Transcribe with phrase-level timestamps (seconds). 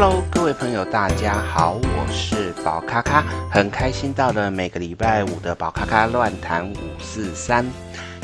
[0.00, 7.68] Hello，各位朋友，大家好，我是宝咖咖，很开心到了每个礼拜五的宝咖咖乱谈五四三。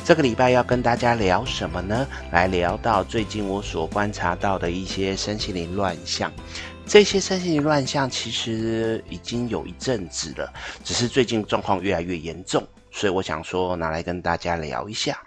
[0.04, 2.06] 这个礼拜要跟大家聊什么呢？
[2.30, 6.32] 来聊到最近我所观察到的一些身心灵乱象。
[6.86, 10.52] 这些身心灵乱象其实已经有一阵子了，
[10.84, 15.18] 只是最近状况越来越严重，所以我想说拿来跟大家聊一下。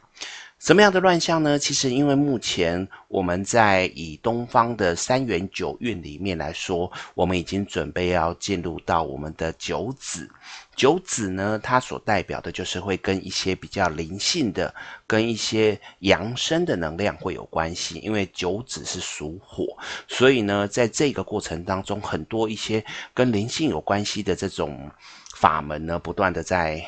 [0.59, 1.59] 什么样的乱象呢？
[1.59, 10.27] 其实，因为目前我们在以东方的三元九运里面来说，我们已经准备要进入到我们的九子。
[10.75, 14.73] 九子呢，它所代表的就是会跟一些比较灵性的、
[15.05, 17.99] 跟一些阳生的能量会有关系。
[17.99, 19.77] 因为九子是属火，
[20.08, 24.89] 所以呢，在这个过程当中，很多一些跟灵性有关系的这种
[25.35, 26.83] 法门呢，不断的在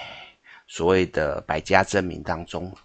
[0.68, 2.76] 所谓的百家争鸣当中。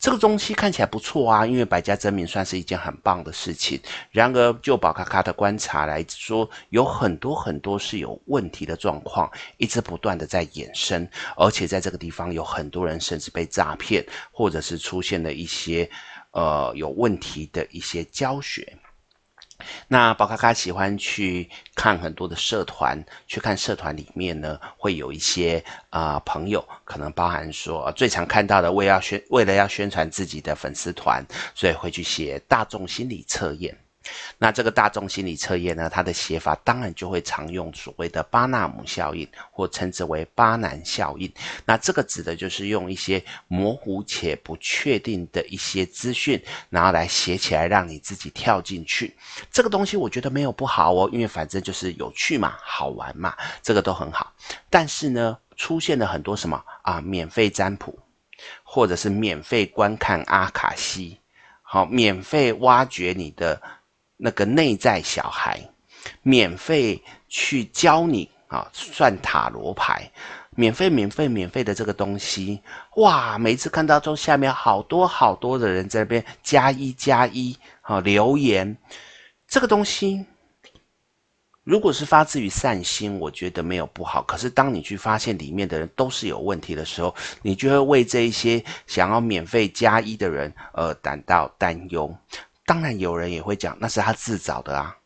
[0.00, 3.78] 这个东西看起来不错啊，因为百家争鸣算是一件很棒的事情。
[4.10, 15.90] 然而，就宝咖咖的观察来说，有很多很多是有问题的状况，一直不断的在衍生，而且在这个地方有很多人甚至被诈骗，或者是出现了一些
[16.30, 18.78] 呃有问题的一些教学。
[19.88, 33.76] 那宝卡卡喜欢去看很多的社团，去看社团里面呢，会有一些啊、朋友，可能包含说、最常看到的，为要宣为了要宣传自己的粉丝团，所以会去写大众心理测验。
[34.38, 41.30] 那这个大众心理测验呢，它的写法当然就会常用所谓的巴纳姆效应，或称之为巴南效应。
[41.66, 49.14] 那这个指的就是用一些模糊且不确定的一些资讯，然后来写起来，让你自己跳进去。
[49.52, 54.32] 这个东西我觉得没有不好哦，因为反正就是有趣嘛，好玩嘛，这个都很好。
[54.70, 57.98] 但是呢，出现了很多什么啊，免费占卜，
[58.62, 61.20] 或者是免费观看阿卡西，
[61.60, 63.60] 好，免费挖掘你的。
[64.22, 65.58] 那个内在小孩，
[66.22, 70.10] 免费去教你啊算塔罗牌，
[70.50, 72.60] 免费免费免费的这个东西，
[72.96, 73.38] 哇！
[73.38, 78.76] 每次看到都，下面好多好多的人在那边加一加一啊留言，
[79.48, 80.26] 这个东西
[81.64, 84.22] 如果是发自于善心，我觉得没有不好。
[84.24, 92.14] 可是当你去发现里面的人都是有问题的时候，你就会为这一些想要免费加一的人而感到担忧。
[92.70, 94.96] 当然，有人也会讲，那是他自找的啊！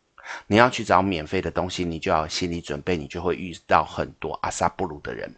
[0.46, 5.34] 你要去找免费的东西，你就要心理准备，你就会遇到很多阿萨布鲁的人。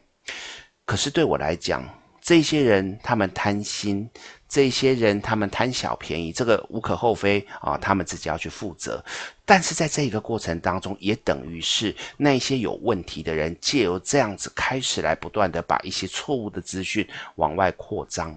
[0.84, 1.88] 可是对我来讲，
[2.20, 4.10] 这些人他们贪心，
[4.48, 9.00] 这些人他们贪小便宜，这个无可厚非啊，他们自己要去负责。
[9.44, 18.36] 但是在这个过程当中，也等于是那些有问题的人，借由这样子开始来不断的把一些错误的资讯往外扩张，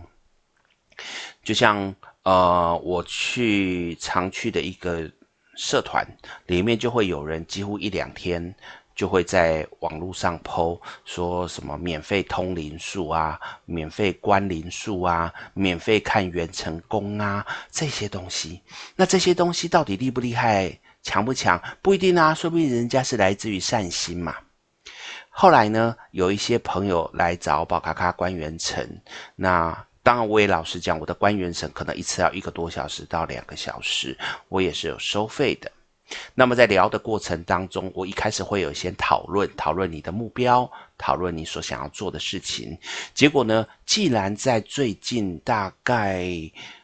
[1.44, 1.96] 就像。
[2.24, 5.10] 呃，我去常去的一个
[5.56, 6.06] 社团
[6.48, 8.54] 里面，就会有人几乎一两天
[8.94, 18.62] 就会在网络上 po 说什么免费通灵术啊，免费观灵术啊，免费看元成功啊这些东西。
[18.96, 24.36] 那这些东西到底厉不厉害，强不强，不一定啊，说不定人家是来自于善心嘛。
[25.30, 29.02] 后来呢，有一些朋友来找宝卡卡观元辰，
[29.36, 29.86] 那。
[30.02, 34.18] 当然，我也老实讲，我的观元辰可能一次要一个多小时到两个小时，
[34.48, 35.72] 我也是有收费的。
[36.34, 40.68] 那么在聊的过程当中，我一开始会有先讨论，讨论你的目标，
[40.98, 42.76] 讨论你所想要做的事情。
[43.14, 46.28] 结果呢，既然在最近大概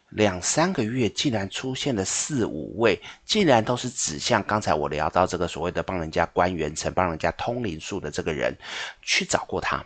[0.09, 8.55] 两三个月，竟然出现了四五位，竟然都是指向刚才我聊到这个所谓的帮人家观元辰、帮人家通灵术的这个人，
[9.01, 9.83] 去找过他。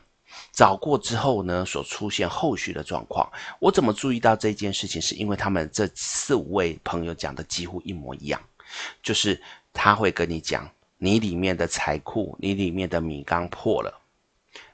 [0.52, 5.02] 找过之后呢，所出现后续的状况，我怎么注意到这件事情？
[5.02, 8.42] 是因为他们这四五位朋友讲的几乎一模一样，
[9.02, 9.42] 就是
[9.72, 14.02] 他会跟你讲，你里面的财库，你里面的米缸破了，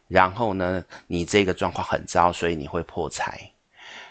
[0.08, 3.52] 然后呢，你这个状况很糟，所以你会破财，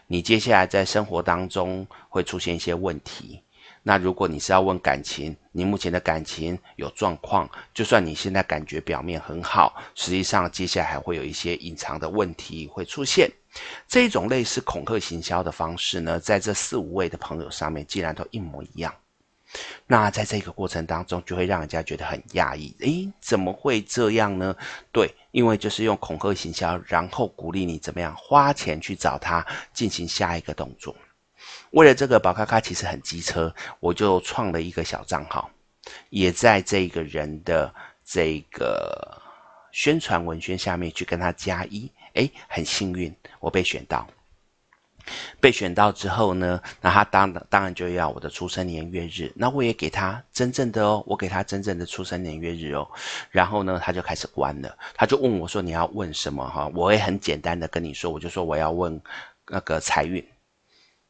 [0.06, 3.40] 你接下来在生活当中会出现一些问题。
[3.86, 13.30] 那如果你是要问感情，你目前的感情有状况，就算你现在感觉表面很好，实际上接下来还会有一些隐藏的问题会出现。
[13.86, 18.92] 这种类似恐吓行销的方式呢，在这四五位的朋友上面，竟然都一模一样。
[19.86, 24.56] 那在这个过程当中，就会让人家觉得很讶异，诶，怎么会这样呢？
[24.90, 30.96] 对，因为就是用恐吓行销，然后鼓励你怎么样花钱去找他进行下一个动作。
[31.70, 35.50] 为了这个宝咖咖其实很机车，我就创了一个小账号，
[36.10, 37.74] 也在这个人的
[38.04, 39.20] 这个
[39.72, 44.06] 宣传文宣下面去跟他加一，诶，很幸运我被选到。
[45.38, 52.88] 被选到之后呢，那他当当然就要我的出生年月日，那我也给他真正的哦，我给他真正的出生年月日哦，
[53.30, 56.70] 然后呢，他就开始关了，他就问我说，你要问什么哈？
[56.74, 58.98] 我也很简单的跟你说，我就说我要问
[59.48, 60.26] 那个财运。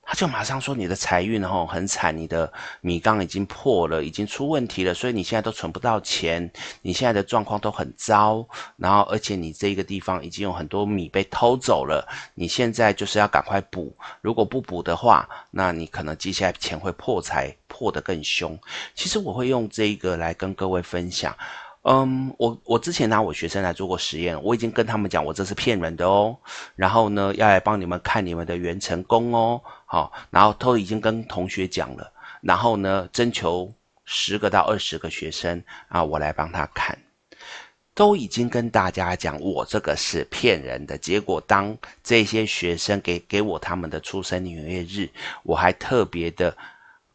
[0.07, 6.51] 他就马上说：“你的财运吼很惨，你的米缸已经破了，已经出问题了，所以你现在都存不到钱，
[6.83, 8.47] 你现在的状况都很糟。
[8.77, 13.97] 然后，而且你这个地方已经有很多米被偷走了，你现在就是要赶快补。
[14.21, 18.59] 如果不补的话，那你可能接下来钱会破财，破得更凶。
[18.95, 21.35] 其实我会用这个来跟各位分享。”
[21.87, 26.35] 嗯，我我之前拿我学生来做过实验，我已经跟他们讲，我这是骗人的哦。
[26.77, 29.61] 然后呢，要来帮你们看你们的元成宫哦，
[29.95, 32.13] 好，然后都已经跟同学讲了。
[32.41, 33.73] 然后呢，征求
[34.05, 36.99] 十个到二十个学生啊，我来帮他看，
[37.95, 40.99] 都已经跟大家讲，我这个是骗人的。
[40.99, 45.09] 结果当这些学生给给我他们的出生年月日，
[45.45, 46.57] 我还特别的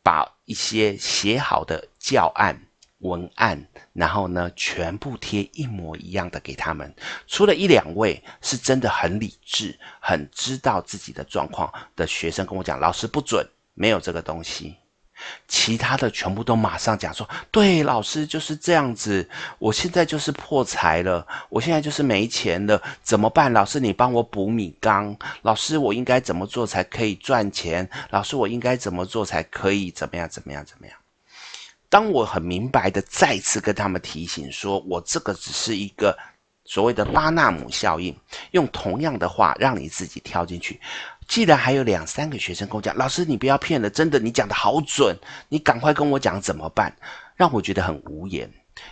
[0.02, 2.58] 把一些写好的教案。
[3.00, 6.94] 文案，然后呢，全部贴一模一样的给他们，
[7.28, 14.76] 除了一两位是真的很理智、很知道自己的状况的学生跟我讲，老师不准，没有这个东西。
[15.50, 23.52] 其他的全部都马上讲说，对，老师就是这样子，我现在就是破财了，我现在就是没钱了，怎么办？
[23.52, 25.14] 老师，你帮我补米缸。
[25.42, 27.90] 老师，我应该怎么做才可以赚钱？
[28.12, 30.30] 老师，我应该怎么做才可以怎么样？
[30.30, 30.66] 怎么样？
[30.66, 30.96] 怎么样？
[31.90, 36.16] 当我很明白的再次跟他们提醒说，我这个只是一个
[36.64, 38.16] 所谓的巴纳姆效应，
[38.52, 40.80] 用同样的话让你自己跳进去。
[41.28, 45.16] 既然还有两三个学生跟我讲，老师你不要骗了，真的你讲的好准，
[45.48, 46.96] 你赶快跟我讲怎么办？
[47.36, 48.52] 让我觉得很无言，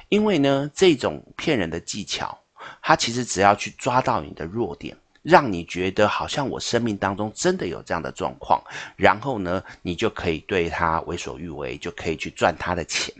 [0.09, 2.37] 因为呢，这种骗人的技巧，
[2.81, 4.97] 它其实只要去抓到你的弱点。
[5.21, 8.63] 让你觉得好像我生命当中真的有这样的状况，
[8.95, 13.13] 然后呢，你就可以对他为所欲为，就可以去赚他的钱。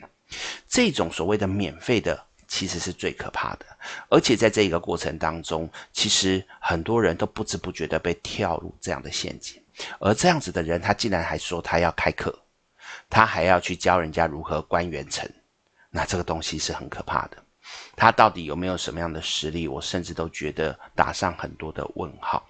[0.67, 3.65] 这种所谓的免费的，其实是最可怕的。
[4.09, 9.61] 而且在这个过程当中，其实很多人都不知不觉的被跳入这样的陷阱。
[9.99, 12.37] 而这样子的人，他竟然还说他要开课，
[13.09, 15.33] 他还要去教人家如何关元辰，
[15.89, 17.37] 那这个东西是很可怕的。
[17.95, 19.67] 他到底有没有什么样的实力？
[19.67, 22.45] 我甚至都觉得打上很多的问号。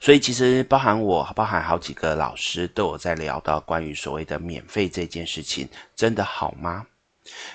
[0.00, 6.86] 所以其实包含我，包含好几个老师都有在聊到关于所谓的免费这件事情，真的好吗？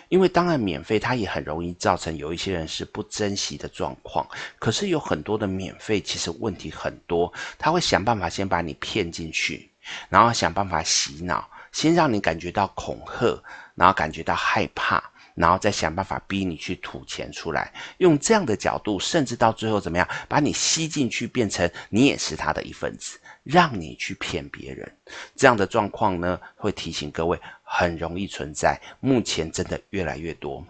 [0.07, 4.25] 因为当然免费，它也很容易造成有一些人是不珍惜的状况。
[4.59, 9.69] 可是有很多的免费，其实问题很多，他会想办法先把你骗进去，
[10.07, 13.43] 然后想办法洗脑，先让你感觉到恐吓，
[13.75, 15.03] 然后感觉到害怕。
[15.37, 24.91] 然后再想办法逼你去吐钱出来，用这样的角度，甚至到最后怎么样，把你吸进去，变成你也是他的一份子，让你去骗别人。
[25.35, 30.65] 这样的状况呢，会提醒各位，很容易存在，目前真的越来越多。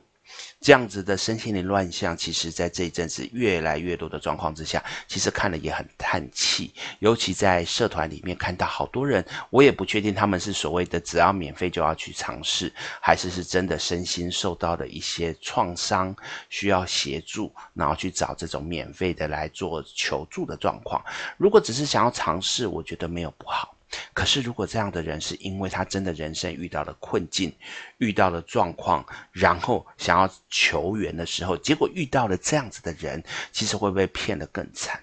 [0.59, 6.73] 这样子的身心灵乱象，其实在这一阵子越来越多的状况之下，其实看了也很叹气。
[6.99, 16.15] 尤其在社团里面看到好多人，我也不确定他们是所谓的只要免费就要去尝试，还是是真的身心受到的一些创伤，
[16.49, 21.03] 需要协助，然后去找这种免费的来做求助的状况。
[21.37, 23.76] 如果只是想要尝试，我觉得没有不好。
[24.13, 27.53] 可是，如果这样的人是因为他真的人生遇到了困境，
[27.97, 35.01] 遇到了状况，然后想要求援的时候，结果遇到了这样子的人，其实会被骗得更惨。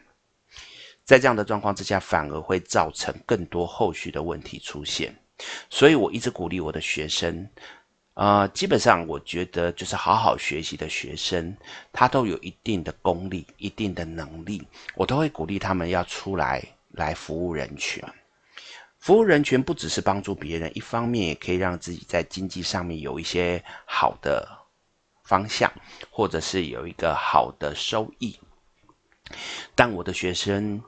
[1.04, 5.14] 在这样的状况之下，反而会造成更多后续的问题出现。
[5.68, 7.46] 所以我一直鼓励我的学生，
[8.14, 11.54] 呃，基本上我觉得就是好好学习的学生，
[11.92, 18.02] 他都有一定的功力、一定的能力，我都会鼓励他们要出来来服务人群。
[19.04, 24.49] 服务人权不只是帮助别人，一方面也可以让自己在经济上面有一些好的
[25.25, 25.70] 方向，
[26.11, 28.40] 或者是有一个好的收益。
[29.75, 30.82] 但我的学生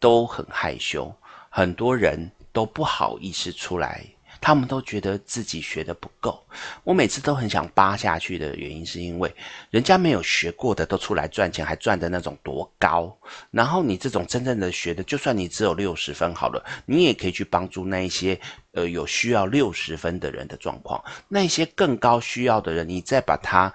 [0.00, 1.14] 都很害羞，
[1.50, 4.02] 很多人都不好意思出来。
[4.40, 6.42] 他们都觉得自己学的不够，
[6.84, 9.34] 我每次都很想扒下去的原因，是因为
[9.70, 13.16] 人家没有学过的都出来赚钱，还赚的那种多高。
[13.50, 18.40] 然后你这种真正的学的，就算你只有六十分好了，你也可以去帮助那一些
[18.72, 21.02] 呃有需要六十分的人的状况。
[21.28, 23.72] 那一些更高需要的人，你再把他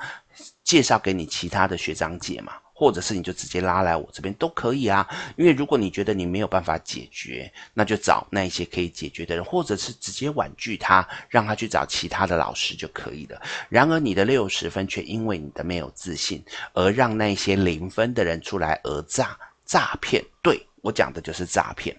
[0.64, 2.54] 介绍给你其他的学长姐嘛。
[2.84, 13.42] 或者是你就直接拉来我这边都可以啊，因为如果你觉得你没有办法解决，那就找那一些可以解决的人，或者是直接婉拒他，让他去找其他的老师就可以了。
[13.70, 20.22] 然而你的六十分却因为你的没有自信，而让那些零分的人出来讹诈诈骗。
[20.42, 21.96] 对，我讲的就是诈骗。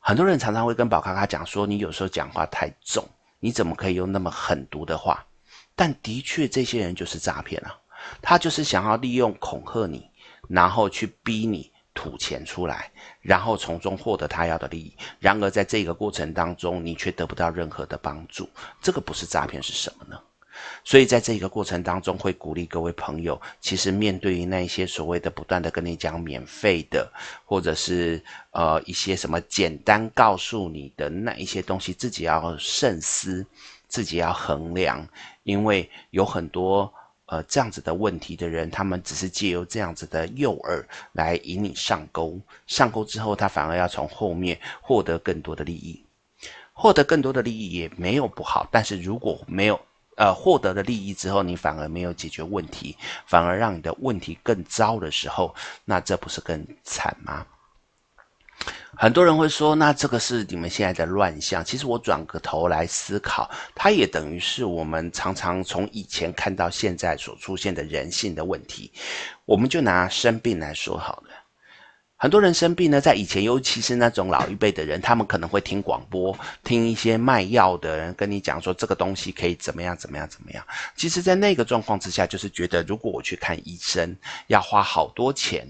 [0.00, 3.08] 很多人常常会跟宝咖咖讲说，你有时候讲话太重，
[3.38, 5.24] 你怎么可以用那么狠毒的话？
[5.76, 7.74] 但的确，这些人就是诈骗啊，
[8.22, 10.08] 他就是想要利用恐吓你，
[10.48, 14.92] 然后去逼你吐钱出来，然后从中获得他要的利益。
[15.20, 18.48] 然而，在这个过程当中，你却得不到任何的帮助。
[18.80, 20.20] 这个不是诈骗是什么呢？
[20.84, 27.12] 所以，在这个过程当中，会鼓励各位朋友，其实面对于那些所谓的不断的跟你讲免费的，
[27.44, 33.44] 或者是呃一些什么简单告诉你的那一些东西，自己要慎思，
[33.88, 35.08] 自己要衡量，
[35.42, 36.92] 因为有很多
[37.26, 46.04] 呃这样子的问题的人，他们只是借由这样子的诱饵来引你上钩，上钩之后，他反而要从后面获得更多的利益，
[46.72, 49.80] 获得更多的利益也没有不好，但是如果没有。
[50.16, 55.52] 呃，获得了利益之后，你反而没有解决问题，反而让你的问题更糟的时候，
[55.84, 57.44] 那这不是更惨吗？
[58.96, 61.64] 很多人会说，那这个是你们现在的乱象。
[61.64, 68.92] 其实我转个头来思考，它也等于是我们常常从以前看到现在所出现的人性的问题。
[69.46, 71.30] 我们就拿生病来说好了。
[72.16, 80.64] 很多人生病呢，在以前，尤其是那种老一辈的人，他们可能会听广播，听一些卖药的人跟你讲说这个东西可以怎么样怎么样怎么样。
[80.96, 85.68] 其实，在那个状况之下，就是觉得如果我去看医生要花好多钱，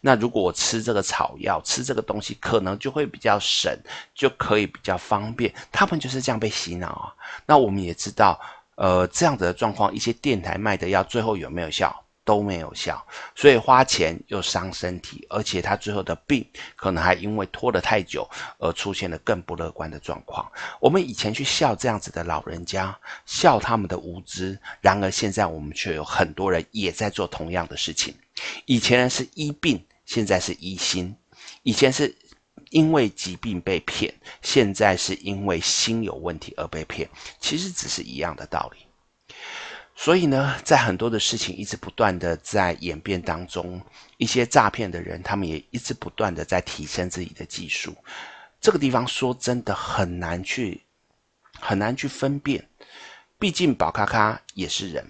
[0.00, 3.72] 那如果我吃这个草药，吃这个东西可能就会比较省，
[4.14, 5.52] 就可以比较方便。
[5.72, 7.14] 他们就是这样被洗脑啊。
[7.46, 8.40] 那我们也知道，
[8.76, 12.00] 呃，这样子的状况，一些电台卖的药最后有没有效？
[12.26, 16.42] 都没有效，所以花钱又伤身体，而且他最后的病
[16.74, 18.26] 可能还因为拖得太久
[18.56, 20.50] 而出现了更不乐观的状况。
[20.80, 28.14] 我们以前去笑这样子的老人家，笑他们的无知，然而现在我们却有很多人也在做同样的事情。
[28.66, 31.14] 以前是医病，现在是医心；
[31.62, 32.14] 以前是
[32.70, 34.12] 因为疾病被骗，
[34.42, 37.08] 现在是因为心有问题而被骗，
[37.40, 38.86] 其实只是一样的道理。
[39.96, 43.80] 所以呢，在很多的事情一直不断的在演变当中，
[44.16, 47.96] 一些诈骗的人，他们也一直不断的在提升自己的技术。
[48.60, 50.82] 这个地方说真的很难去，
[51.60, 52.68] 很难去分辨。
[53.38, 55.06] 毕竟宝咖咖也是人，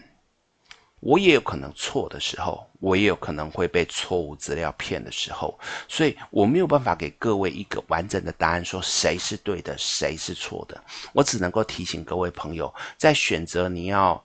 [1.04, 10.82] 我也有可能错的时候，我也有可能会被错误资料骗的时候，所以我没有办法给各位一个完整的答案，说谁是对的，谁是错的。
[11.12, 14.24] 我只能够提醒各位朋友，在选择你要。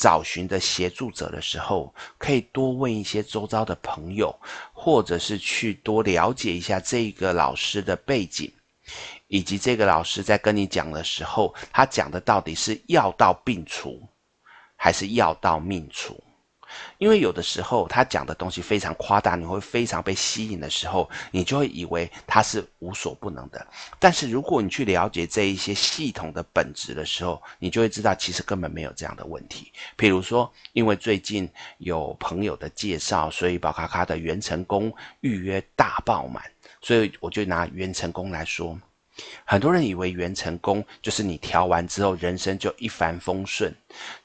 [0.00, 4.32] 找寻的协助者的时候，可以多问一些周遭的朋友，
[4.72, 8.48] 或者是去多了解一下这个老师的背景，
[9.26, 14.00] 以及这个老师在跟你讲的时候，他讲的到底是药到病除，
[14.78, 16.18] 还是药到命除？
[16.98, 23.66] 因为有的时候他讲的东西非常夸大，你会非常被吸引的时候，你就会以为他是无所不能的。
[23.98, 29.72] 但是如果你去了解这一些系统的本质的时候，你就会知道其实根本没有这样的问题。
[29.96, 36.44] 比如说，因为最近有朋友的介绍，所以宝咖咖的元成功预约大爆满，
[36.82, 38.78] 所以我就拿元成功来说，
[39.44, 43.74] 很多人以为元成功就是你调完之后人生就一帆风顺，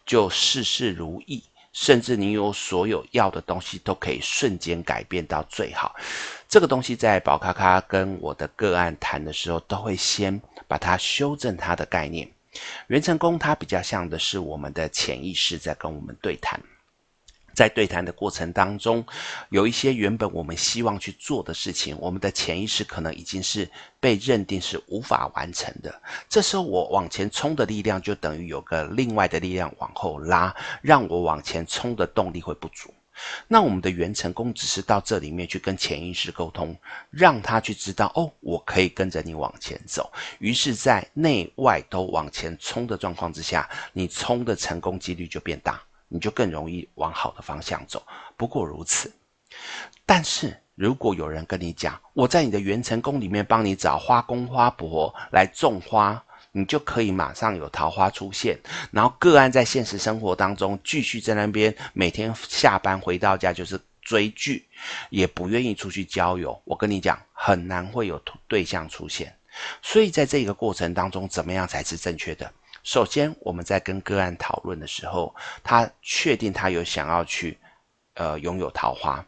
[0.06, 1.44] 就事事如意。
[1.72, 5.96] 甚至你有所有要的东西都可以瞬间改变到最好，
[6.48, 12.32] 这个东西在宝咖咖跟我的个案谈的时候，都会先把它修正它的概念。
[12.90, 16.62] 元成功它比较像的是我们的潜意识在跟我们对谈。
[17.54, 19.06] 在对谈的过程当中，
[19.50, 23.70] 有一些原本我们希望去做的事情，我们的潜意识可能已经是
[24.00, 26.02] 被认定是无法完成的。
[26.28, 32.94] 这时候我往前冲的力量，就等于有个另外的力量往后拉，让我往前冲的动力会不足。
[33.48, 36.76] 那我们的元成功只是到这里面去跟潜意识沟通，
[37.12, 40.12] 让他去知道哦，我可以跟着你往前走。
[40.40, 45.80] 于是，在内外都往前冲的状况之下，你冲的成功几率就变大。
[46.14, 48.06] 你就更容易往好的方向走，
[48.38, 49.12] 不过如此。
[50.06, 58.60] 但是如果有人跟你讲，我在你的元成宫里面帮你找花公花婆来种花，你就可以马上有桃花出现。
[58.92, 64.68] 然后个案在现实生活当中继续在那边每天下班回到家就是追剧，
[65.10, 66.62] 也不愿意出去交友。
[66.64, 69.36] 我跟你讲，很难会有对象出现。
[69.82, 72.52] 所以在这个过程当中，怎么样才是正确的？
[72.84, 77.58] 首先，我们在跟个案讨论的时候，他确定他有想要去，
[78.16, 79.26] 呃，拥有桃花，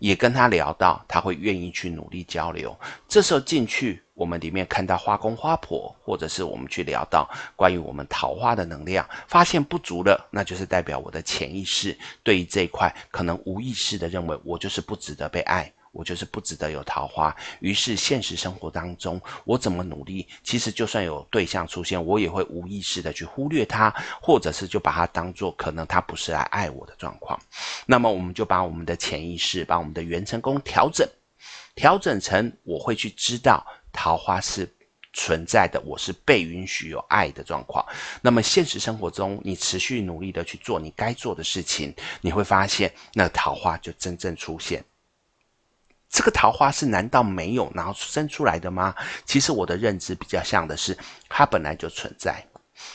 [0.00, 2.76] 也跟他聊到他会愿意去努力交流。
[3.06, 15.72] 这时候进去，我们里面看到花公花婆，或者是我们去聊到关于我们桃花的能量，发现不足了，那就是代表我的潜意识对于这一块可能无意识的认为我就是不值得被爱。
[15.96, 17.34] 我就是不值得有桃花。
[17.60, 23.88] 于是现实生活当中，我怎么努力，其实就算有对象出现，我也会无意识的去忽略他，
[24.20, 27.40] 或者是就把他当做可能他不是来爱我的状况。
[27.86, 31.08] 那么我们就把我们的潜意识，把我们的元成功调整，
[31.74, 34.70] 调整成我会去知道桃花是
[35.14, 37.82] 存在的，我是被允许有爱的状况。
[38.20, 44.84] 那么现实生活中，你持续努力的去做你该做的事情，你会发现那桃花就真正出现。
[46.08, 48.94] 这个桃花是难道没有然后生出来的吗？
[49.24, 50.96] 其实我的认知比较像的是，
[51.28, 52.46] 它本来就存在，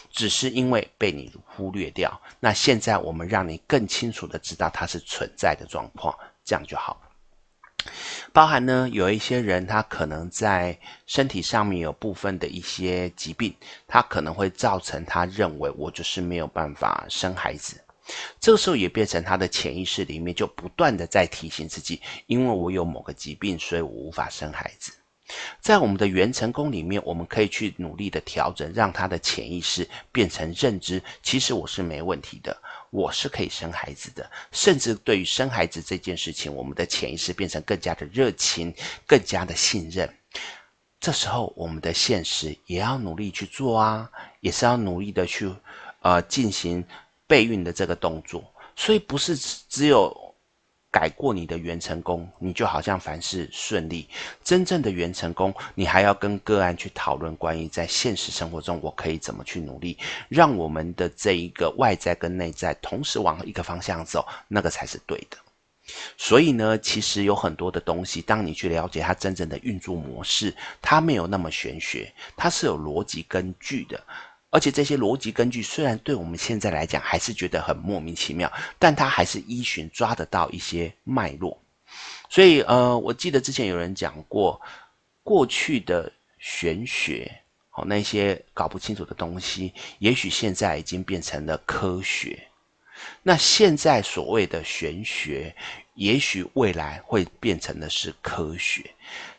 [0.09, 2.19] 只是因为被你忽略掉。
[2.39, 6.99] 那现在我们让你更清楚的知道它是存在的状况，这样就好。
[8.31, 13.53] 包含呢，有一些人他可能在身体上面有部分的一些疾病，
[13.87, 17.83] 他可能会造成他认为我就是没有办法生孩子。
[18.39, 24.93] 这个时候也变成他的潜意识里面就不断的在提醒自己，因为我有某个疾病，所以我无法生孩子。
[25.61, 32.61] 在我们的元成功里面，我们可以去努力的调整，让他的潜意识变成认知，其实我是没问题的。
[32.89, 38.73] 我是可以生孩子的，甚至对于生孩子这件事情，我们的潜意识变成更加的热情，
[39.07, 40.13] 更加的信任。
[40.99, 45.49] 这时候，我们的现实也要努力去做啊，也是要努力的去，
[46.01, 46.83] 呃，进行
[47.31, 48.43] 备孕的这个动作。
[48.75, 50.13] 所以，不是只有。
[50.93, 54.09] 改过你的元成功，你就好像凡事顺利。
[54.43, 59.97] 真正的元成功，你还要跟个案去讨论关于在现实生活中我可以怎么去努力，
[60.27, 65.37] 让我们的这一个外在跟内在同时往一个方向走，那个才是对的。
[66.17, 73.97] 所以呢，其实有很多的东西，当你去了解它真正的运作模式，它没有那么玄学，它是有逻辑根据的。
[74.51, 81.59] 而且这些逻辑根据虽然对我们现在来讲还是觉得很莫名其妙，但它还是依循抓得到一些脉络。
[82.29, 84.61] 所以，呃，我记得之前有人讲过，
[85.23, 87.31] 过去的玄学，
[87.71, 92.37] 哦，那些搞不清楚的东西，也许现在已经变成了科学。
[93.23, 95.55] 那现在所谓的玄学，
[95.95, 98.89] 也许未来会变成的是科学。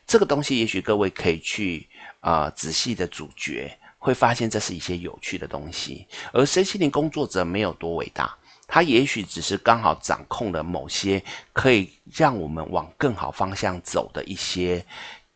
[0.07, 1.87] 这个东西，也许各位可以去
[2.21, 3.71] 啊、仔细的咀嚼。
[4.03, 8.37] 会发现这是一些有趣的东西，而身心灵工作者没有多伟大，
[8.67, 14.85] 他也许只是刚好掌控了某些可以让我们往更好方向走的一些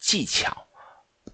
[0.00, 0.66] 技巧，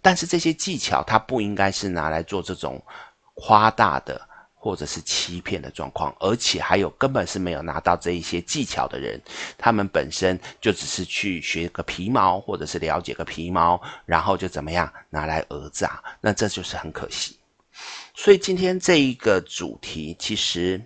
[0.02, 2.84] 但是这些技巧它不应该是拿来做这种
[3.32, 4.28] 夸大的。
[4.62, 9.20] 或者是欺骗的状况，而且还有根本是没有拿到这一些技巧的人，
[9.58, 17.36] 他们本身就只是去学个皮毛，或者是了解个皮毛，然后就怎么样拿来讹诈，那这就是很可惜。
[18.14, 20.80] 所以今天这一个主题，其实。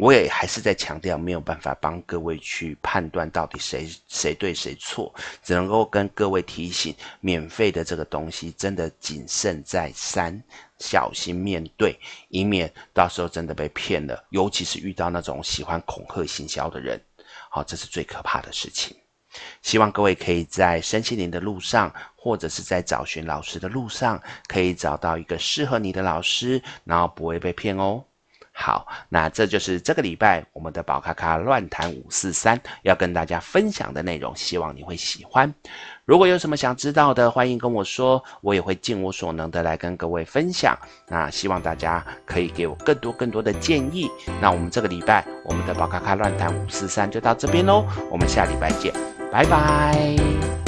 [0.00, 10.42] 我也还是在强调，没有办法帮各位去判断到底谁谁对谁错，只能够跟各位提醒，免费的这个东西真的谨慎再三，
[10.78, 14.24] 小心面对，以免到时候真的被骗了。
[14.30, 16.98] 尤其是遇到那种喜欢恐吓行销的人，
[17.50, 18.96] 好，这是最可怕的事情。
[19.62, 28.04] 希望各位可以在身心灵的路上，或者是在找寻老师的路上，可以找到一个适合你的老师，然后不会被骗哦。
[28.60, 35.52] 好，那这就是这个礼拜我们的宝咖咖乱谈五四三要跟大家分享的内容，希望你会喜欢。
[36.04, 40.78] 如果有什么想知道的，欢迎跟我说，我也会尽我所能的来跟各位分享。
[41.08, 44.10] 那希望大家可以给我更多更多的建议。
[44.42, 48.92] 那我们这个礼拜我们的宝咖咖乱谈五四三就到这边喽，我们下礼拜见，
[49.32, 50.59] 拜拜。